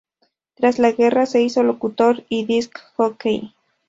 [0.55, 3.53] Tras la guerra se hizo locutor y disc jockey.